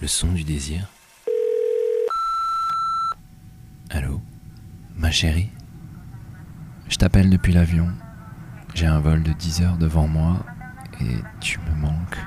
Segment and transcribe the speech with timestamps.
[0.00, 0.88] Le son du désir
[3.90, 4.22] Allô
[4.96, 5.50] Ma chérie?
[6.88, 7.86] Je t'appelle depuis l'avion.
[8.74, 10.38] J'ai un vol de 10 heures devant moi
[11.02, 12.18] et tu me manques.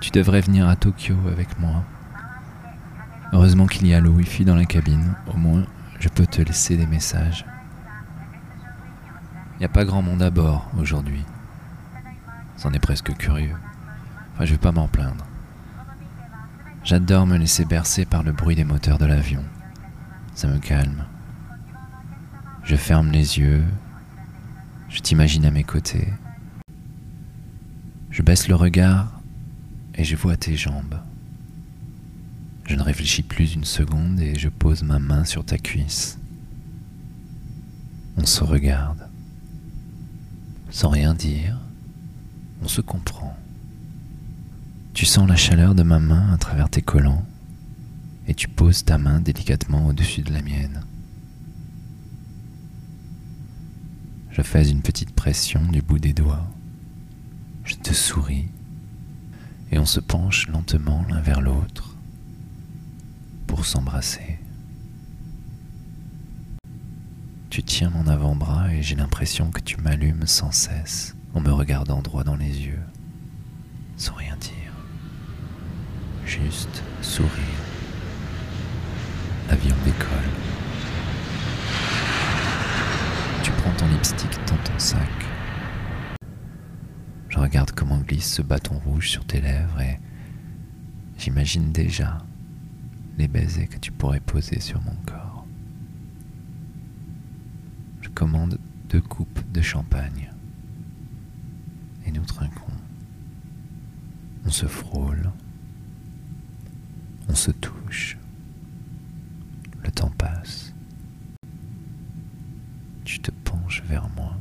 [0.00, 1.82] Tu devrais venir à Tokyo avec moi.
[3.32, 5.16] Heureusement qu'il y a le Wi-Fi dans la cabine.
[5.34, 5.66] Au moins,
[5.98, 7.44] je peux te laisser des messages.
[9.54, 11.24] Il n'y a pas grand monde à bord aujourd'hui.
[12.56, 13.56] C'en est presque curieux.
[14.34, 15.26] Enfin, je vais pas m'en plaindre.
[16.84, 19.44] J'adore me laisser bercer par le bruit des moteurs de l'avion.
[20.34, 21.04] Ça me calme.
[22.64, 23.64] Je ferme les yeux.
[24.88, 26.08] Je t'imagine à mes côtés.
[28.10, 29.20] Je baisse le regard
[29.94, 31.00] et je vois tes jambes.
[32.66, 36.18] Je ne réfléchis plus une seconde et je pose ma main sur ta cuisse.
[38.16, 39.08] On se regarde.
[40.70, 41.58] Sans rien dire,
[42.60, 43.36] on se comprend.
[44.94, 47.24] Tu sens la chaleur de ma main à travers tes collants
[48.26, 50.84] et tu poses ta main délicatement au-dessus de la mienne.
[54.30, 56.46] Je fais une petite pression du bout des doigts.
[57.64, 58.48] Je te souris
[59.70, 61.96] et on se penche lentement l'un vers l'autre
[63.46, 64.38] pour s'embrasser.
[67.50, 72.00] Tu tiens mon avant-bras et j'ai l'impression que tu m'allumes sans cesse en me regardant
[72.00, 72.82] droit dans les yeux,
[73.96, 74.61] sans rien dire,
[76.26, 77.30] juste sourire.
[79.48, 80.08] L'avion décolle.
[83.42, 85.08] Tu prends ton lipstick dans ton sac.
[87.28, 89.98] Je regarde comment glisse ce bâton rouge sur tes lèvres et
[91.18, 92.18] j'imagine déjà
[93.18, 95.46] les baisers que tu pourrais poser sur mon corps.
[98.00, 100.30] Je commande deux coupes de champagne
[102.06, 102.72] et nous trinquons.
[104.44, 105.30] On se frôle,
[107.32, 108.18] on se touche,
[109.82, 110.74] le temps passe.
[113.04, 114.36] Tu te penches vers moi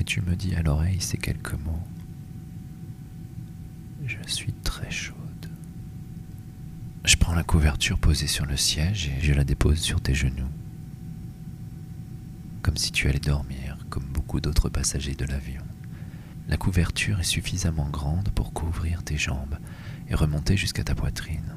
[0.00, 1.82] et tu me dis à l'oreille ces quelques mots.
[4.06, 5.18] Je suis très chaude.
[7.04, 10.48] Je prends la couverture posée sur le siège et je la dépose sur tes genoux.
[12.62, 15.62] Comme si tu allais dormir, comme beaucoup d'autres passagers de l'avion.
[16.48, 19.58] La couverture est suffisamment grande pour couvrir tes jambes
[20.08, 21.54] et remonter jusqu'à ta poitrine.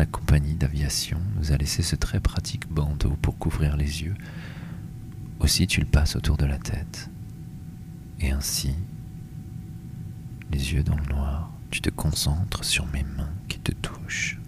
[0.00, 4.14] La compagnie d'aviation nous a laissé ce très pratique bandeau pour couvrir les yeux.
[5.40, 7.10] Aussi tu le passes autour de la tête.
[8.18, 8.74] Et ainsi,
[10.50, 14.40] les yeux dans le noir, tu te concentres sur mes mains qui te touchent.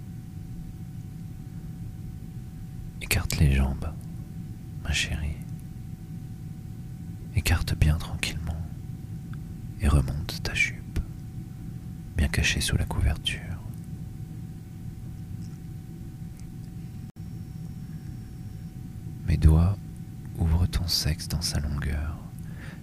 [3.02, 3.92] Écarte les jambes,
[4.82, 5.36] ma chérie.
[7.36, 8.66] Écarte bien tranquillement
[9.82, 10.98] et remonte ta jupe,
[12.16, 13.61] bien cachée sous la couverture.
[19.32, 19.78] Mes doigts
[20.38, 22.19] ouvrent ton sexe dans sa longueur,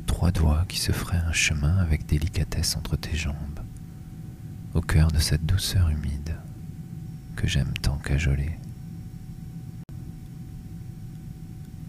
[0.07, 3.59] trois doigts qui se feraient un chemin avec délicatesse entre tes jambes,
[4.73, 6.35] au cœur de cette douceur humide
[7.35, 8.57] que j'aime tant cajoler.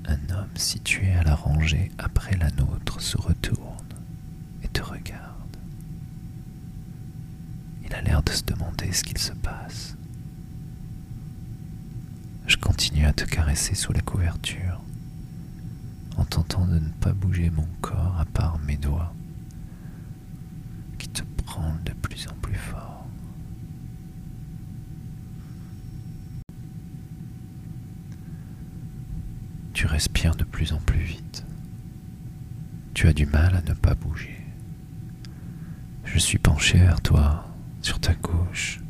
[0.05, 3.95] Un homme situé à la rangée après la nôtre se retourne
[4.63, 5.57] et te regarde.
[7.83, 9.97] Il a l'air de se demander ce qu'il se passe.
[12.51, 14.83] Je continue à te caresser sous la couverture,
[16.17, 19.15] en tentant de ne pas bouger mon corps à part mes doigts,
[20.99, 23.07] qui te branlent de plus en plus fort.
[29.73, 31.45] Tu respires de plus en plus vite.
[32.95, 34.45] Tu as du mal à ne pas bouger.
[36.05, 37.49] Je suis penché vers toi,
[37.81, 38.81] sur ta gauche,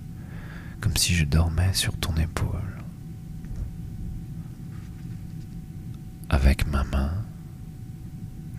[0.80, 2.69] comme si je dormais sur ton épaule.
[6.32, 7.10] Avec ma main,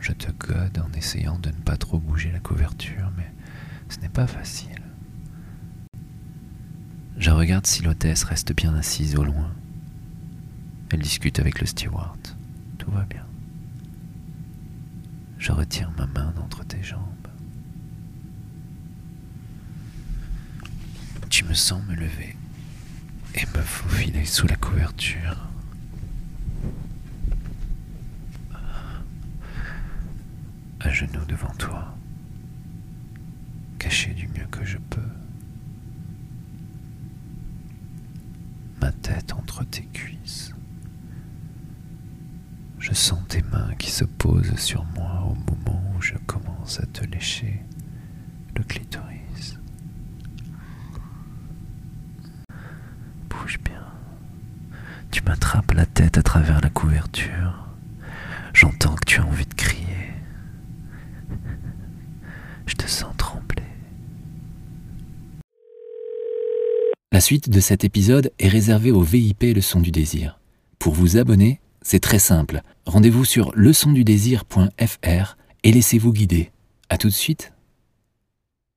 [0.01, 3.31] je te gode en essayant de ne pas trop bouger la couverture, mais
[3.87, 4.81] ce n'est pas facile.
[7.17, 9.53] Je regarde si l'hôtesse reste bien assise au loin.
[10.89, 12.19] Elle discute avec le steward.
[12.77, 13.25] Tout va bien.
[15.37, 16.99] Je retire ma main d'entre tes jambes.
[21.29, 22.35] Tu me sens me lever
[23.35, 25.50] et me faufiler sous la couverture.
[30.83, 31.95] à genoux devant toi,
[33.79, 35.01] caché du mieux que je peux,
[38.79, 40.53] ma tête entre tes cuisses.
[42.79, 46.85] Je sens tes mains qui se posent sur moi au moment où je commence à
[46.87, 47.61] te lécher
[48.55, 49.59] le clitoris.
[53.29, 53.85] Bouge bien.
[55.11, 57.67] Tu m'attrapes la tête à travers la couverture.
[58.53, 59.53] J'entends que tu as envie de
[67.21, 70.39] La suite de cet épisode est réservée au VIP Le Son du Désir.
[70.79, 72.63] Pour vous abonner, c'est très simple.
[72.87, 76.49] Rendez-vous sur leçondudésir.fr et laissez-vous guider.
[76.89, 77.53] À tout de suite.